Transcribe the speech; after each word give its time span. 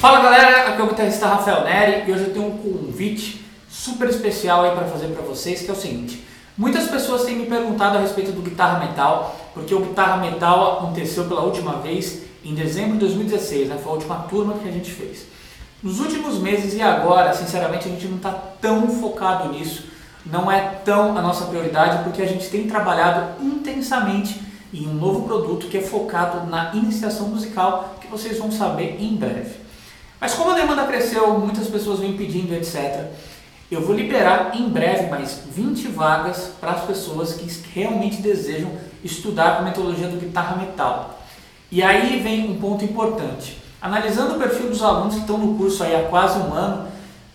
Fala 0.00 0.20
galera, 0.20 0.68
aqui 0.68 0.80
é 0.80 0.84
o 0.84 0.86
guitarrista 0.86 1.26
Rafael 1.26 1.64
Neri 1.64 2.08
e 2.08 2.12
hoje 2.12 2.26
eu 2.26 2.32
tenho 2.32 2.46
um 2.46 2.56
convite 2.56 3.44
super 3.68 4.08
especial 4.08 4.62
aí 4.62 4.70
para 4.70 4.86
fazer 4.86 5.08
para 5.08 5.22
vocês, 5.22 5.62
que 5.62 5.68
é 5.68 5.72
o 5.72 5.76
seguinte. 5.76 6.24
Muitas 6.56 6.86
pessoas 6.86 7.24
têm 7.24 7.34
me 7.34 7.46
perguntado 7.46 7.98
a 7.98 8.00
respeito 8.00 8.30
do 8.30 8.40
Guitarra 8.40 8.78
Metal, 8.78 9.36
porque 9.52 9.74
o 9.74 9.80
Guitarra 9.80 10.18
Metal 10.18 10.78
aconteceu 10.78 11.24
pela 11.24 11.40
última 11.40 11.78
vez 11.78 12.22
em 12.44 12.54
dezembro 12.54 12.92
de 12.92 13.00
2016, 13.00 13.70
né? 13.70 13.76
Foi 13.82 13.90
a 13.90 13.94
última 13.96 14.16
turma 14.30 14.54
que 14.62 14.68
a 14.68 14.70
gente 14.70 14.88
fez. 14.88 15.26
Nos 15.82 15.98
últimos 15.98 16.38
meses 16.38 16.74
e 16.74 16.80
agora, 16.80 17.34
sinceramente, 17.34 17.88
a 17.88 17.90
gente 17.90 18.06
não 18.06 18.18
está 18.18 18.30
tão 18.30 18.86
focado 19.00 19.52
nisso, 19.52 19.86
não 20.24 20.48
é 20.50 20.60
tão 20.84 21.18
a 21.18 21.20
nossa 21.20 21.46
prioridade, 21.46 22.04
porque 22.04 22.22
a 22.22 22.28
gente 22.28 22.48
tem 22.48 22.68
trabalhado 22.68 23.44
intensamente 23.44 24.40
em 24.72 24.86
um 24.86 24.94
novo 24.94 25.22
produto 25.22 25.66
que 25.66 25.78
é 25.78 25.82
focado 25.82 26.48
na 26.48 26.72
iniciação 26.72 27.26
musical, 27.26 27.96
que 28.00 28.06
vocês 28.06 28.38
vão 28.38 28.52
saber 28.52 28.96
em 29.00 29.16
breve. 29.16 29.66
Mas 30.20 30.34
como 30.34 30.50
a 30.50 30.54
demanda 30.54 30.84
cresceu, 30.84 31.38
muitas 31.38 31.68
pessoas 31.68 32.00
vêm 32.00 32.16
pedindo, 32.16 32.52
etc. 32.54 33.06
Eu 33.70 33.82
vou 33.82 33.94
liberar 33.94 34.52
em 34.54 34.68
breve 34.68 35.08
mais 35.08 35.42
20 35.54 35.88
vagas 35.88 36.52
para 36.60 36.72
as 36.72 36.84
pessoas 36.84 37.34
que 37.34 37.48
realmente 37.72 38.20
desejam 38.20 38.70
estudar 39.04 39.58
a 39.58 39.62
metodologia 39.62 40.08
do 40.08 40.18
guitarra 40.18 40.56
metal. 40.56 41.20
E 41.70 41.82
aí 41.82 42.20
vem 42.20 42.50
um 42.50 42.58
ponto 42.58 42.84
importante. 42.84 43.58
Analisando 43.80 44.34
o 44.34 44.38
perfil 44.38 44.70
dos 44.70 44.82
alunos 44.82 45.14
que 45.14 45.20
estão 45.20 45.38
no 45.38 45.56
curso 45.56 45.84
aí 45.84 45.94
há 45.94 46.08
quase 46.08 46.38
um 46.38 46.52
ano, 46.52 46.88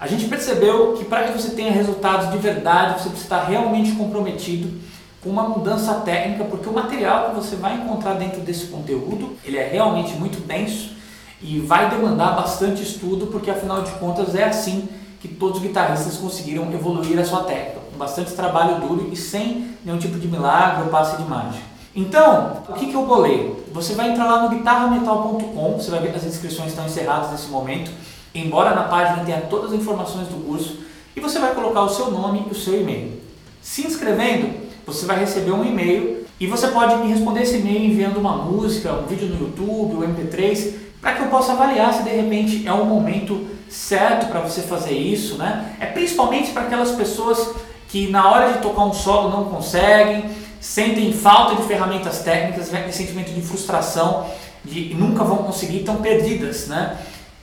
a 0.00 0.08
gente 0.08 0.26
percebeu 0.26 0.94
que 0.94 1.04
para 1.04 1.24
que 1.24 1.38
você 1.38 1.50
tenha 1.50 1.70
resultados 1.70 2.32
de 2.32 2.38
verdade, 2.38 3.02
você 3.02 3.08
precisa 3.10 3.22
estar 3.22 3.44
realmente 3.44 3.92
comprometido 3.92 4.80
com 5.22 5.30
uma 5.30 5.48
mudança 5.48 5.94
técnica, 6.00 6.44
porque 6.44 6.68
o 6.68 6.72
material 6.72 7.30
que 7.30 7.36
você 7.36 7.54
vai 7.54 7.76
encontrar 7.76 8.14
dentro 8.14 8.40
desse 8.40 8.66
conteúdo, 8.66 9.36
ele 9.44 9.58
é 9.58 9.68
realmente 9.68 10.14
muito 10.14 10.40
denso 10.40 10.93
e 11.42 11.60
vai 11.60 11.90
demandar 11.90 12.36
bastante 12.36 12.82
estudo, 12.82 13.26
porque 13.26 13.50
afinal 13.50 13.82
de 13.82 13.90
contas 13.92 14.34
é 14.34 14.44
assim 14.44 14.88
que 15.20 15.28
todos 15.28 15.56
os 15.56 15.62
guitarristas 15.62 16.16
conseguiram 16.16 16.70
evoluir 16.72 17.18
a 17.18 17.24
sua 17.24 17.44
técnica, 17.44 17.80
com 17.90 17.98
bastante 17.98 18.32
trabalho 18.32 18.80
duro 18.80 19.08
e 19.12 19.16
sem 19.16 19.74
nenhum 19.84 19.98
tipo 19.98 20.18
de 20.18 20.28
milagre 20.28 20.84
ou 20.84 20.88
passe 20.88 21.16
de 21.16 21.28
mágica. 21.28 21.64
Então, 21.96 22.62
o 22.68 22.72
que, 22.72 22.86
que 22.86 22.94
eu 22.94 23.06
bolei? 23.06 23.64
Você 23.72 23.94
vai 23.94 24.10
entrar 24.10 24.24
lá 24.24 24.42
no 24.42 24.50
guitarrametal.com, 24.50 25.78
você 25.78 25.90
vai 25.90 26.00
ver 26.00 26.10
que 26.10 26.16
as 26.16 26.24
inscrições 26.24 26.70
estão 26.70 26.84
encerradas 26.84 27.30
nesse 27.30 27.48
momento, 27.48 27.90
embora 28.34 28.74
na 28.74 28.84
página 28.84 29.24
tenha 29.24 29.42
todas 29.42 29.72
as 29.72 29.78
informações 29.78 30.26
do 30.28 30.44
curso, 30.44 30.78
e 31.14 31.20
você 31.20 31.38
vai 31.38 31.54
colocar 31.54 31.82
o 31.82 31.88
seu 31.88 32.10
nome 32.10 32.44
e 32.48 32.50
o 32.50 32.54
seu 32.54 32.80
e-mail. 32.80 33.20
Se 33.62 33.86
inscrevendo, 33.86 34.52
você 34.84 35.06
vai 35.06 35.20
receber 35.20 35.52
um 35.52 35.64
e-mail 35.64 36.23
e 36.40 36.46
você 36.46 36.68
pode 36.68 36.96
me 36.96 37.08
responder 37.08 37.42
esse 37.42 37.58
e-mail 37.58 37.84
enviando 37.84 38.18
uma 38.18 38.36
música, 38.36 38.92
um 38.92 39.06
vídeo 39.06 39.28
no 39.28 39.46
YouTube, 39.46 39.96
um 39.96 40.14
MP3, 40.14 40.72
para 41.00 41.12
que 41.12 41.22
eu 41.22 41.28
possa 41.28 41.52
avaliar 41.52 41.92
se 41.92 42.02
de 42.02 42.10
repente 42.10 42.66
é 42.66 42.72
o 42.72 42.84
momento 42.84 43.46
certo 43.68 44.26
para 44.26 44.40
você 44.40 44.62
fazer 44.62 44.94
isso, 44.94 45.36
né? 45.36 45.76
É 45.80 45.86
principalmente 45.86 46.50
para 46.50 46.62
aquelas 46.62 46.92
pessoas 46.92 47.54
que 47.88 48.08
na 48.10 48.28
hora 48.28 48.52
de 48.52 48.58
tocar 48.60 48.84
um 48.84 48.92
solo 48.92 49.30
não 49.30 49.44
conseguem, 49.44 50.24
sentem 50.60 51.12
falta 51.12 51.56
de 51.56 51.68
ferramentas 51.68 52.20
técnicas, 52.20 52.70
vem 52.70 52.90
sentimento 52.90 53.32
de 53.32 53.40
frustração, 53.42 54.26
de 54.64 54.94
nunca 54.94 55.22
vão 55.22 55.38
conseguir, 55.38 55.80
estão 55.80 55.96
perdidas, 55.96 56.66
né? 56.66 56.96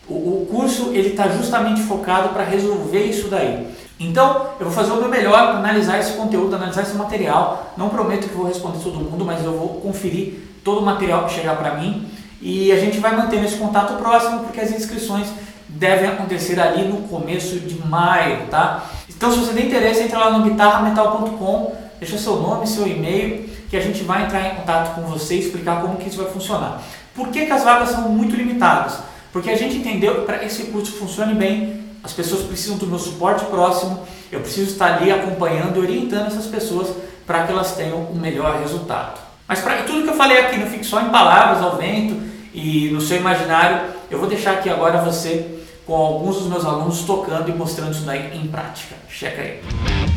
O, 0.09 0.13
o 0.13 0.47
curso 0.49 0.89
ele 0.93 1.09
está 1.09 1.29
justamente 1.29 1.81
focado 1.83 2.29
para 2.29 2.43
resolver 2.43 3.05
isso 3.05 3.27
daí. 3.29 3.67
Então, 4.03 4.47
eu 4.59 4.65
vou 4.65 4.73
fazer 4.73 4.91
o 4.91 4.95
meu 4.95 5.07
melhor 5.07 5.49
para 5.49 5.57
analisar 5.57 5.99
esse 5.99 6.13
conteúdo, 6.13 6.55
analisar 6.55 6.81
esse 6.81 6.95
material. 6.95 7.71
Não 7.77 7.89
prometo 7.89 8.27
que 8.27 8.33
vou 8.35 8.47
responder 8.47 8.79
todo 8.79 8.95
mundo, 8.95 9.23
mas 9.23 9.45
eu 9.45 9.51
vou 9.51 9.79
conferir 9.79 10.39
todo 10.63 10.79
o 10.79 10.85
material 10.85 11.25
que 11.25 11.33
chegar 11.33 11.55
para 11.55 11.75
mim 11.75 12.07
e 12.41 12.71
a 12.71 12.79
gente 12.79 12.99
vai 12.99 13.15
mantendo 13.15 13.45
esse 13.45 13.57
contato 13.57 13.93
próximo 14.01 14.39
porque 14.39 14.59
as 14.59 14.71
inscrições 14.71 15.27
devem 15.69 16.09
acontecer 16.09 16.59
ali 16.59 16.87
no 16.87 17.03
começo 17.07 17.59
de 17.59 17.77
maio, 17.87 18.47
tá? 18.47 18.89
Então 19.07 19.31
se 19.31 19.37
você 19.37 19.53
tem 19.53 19.67
interesse, 19.67 20.01
entra 20.01 20.17
lá 20.17 20.37
no 20.37 20.49
guitarrametal.com, 20.49 21.75
deixa 21.99 22.17
seu 22.17 22.37
nome, 22.37 22.67
seu 22.67 22.87
e-mail, 22.87 23.47
que 23.69 23.77
a 23.77 23.81
gente 23.81 24.03
vai 24.03 24.25
entrar 24.25 24.47
em 24.47 24.55
contato 24.55 24.95
com 24.95 25.01
você 25.03 25.35
e 25.35 25.39
explicar 25.39 25.81
como 25.81 25.97
que 25.97 26.09
isso 26.09 26.17
vai 26.21 26.31
funcionar. 26.31 26.81
Por 27.13 27.27
que, 27.27 27.45
que 27.45 27.51
as 27.51 27.63
vagas 27.63 27.89
são 27.89 28.09
muito 28.09 28.35
limitadas? 28.35 28.97
Porque 29.31 29.49
a 29.49 29.55
gente 29.55 29.77
entendeu 29.77 30.15
que 30.15 30.21
para 30.21 30.43
esse 30.43 30.63
curso 30.65 30.93
funcione 30.93 31.35
bem, 31.35 31.80
as 32.03 32.13
pessoas 32.13 32.43
precisam 32.43 32.77
do 32.77 32.87
meu 32.87 32.99
suporte 32.99 33.45
próximo, 33.45 34.05
eu 34.31 34.39
preciso 34.39 34.71
estar 34.71 34.97
ali 34.97 35.11
acompanhando 35.11 35.77
e 35.77 35.79
orientando 35.79 36.27
essas 36.27 36.47
pessoas 36.47 36.87
para 37.25 37.43
que 37.43 37.51
elas 37.51 37.75
tenham 37.75 37.97
o 37.97 38.13
um 38.13 38.19
melhor 38.19 38.59
resultado. 38.59 39.19
Mas 39.47 39.59
para 39.59 39.83
tudo 39.83 40.03
que 40.03 40.09
eu 40.09 40.15
falei 40.15 40.39
aqui 40.39 40.57
não 40.57 40.67
fique 40.67 40.85
só 40.85 41.01
em 41.01 41.09
palavras 41.09 41.61
ao 41.61 41.77
vento, 41.77 42.31
e 42.53 42.89
no 42.89 42.99
seu 42.99 43.17
imaginário, 43.17 43.81
eu 44.09 44.19
vou 44.19 44.27
deixar 44.27 44.53
aqui 44.53 44.69
agora 44.69 45.01
você 45.01 45.59
com 45.85 45.95
alguns 45.95 46.37
dos 46.37 46.47
meus 46.47 46.65
alunos 46.65 47.01
tocando 47.01 47.49
e 47.49 47.53
mostrando 47.53 47.91
isso 47.91 48.03
daí 48.03 48.37
em 48.37 48.47
prática. 48.47 48.95
Checa 49.09 49.41
aí. 49.41 50.10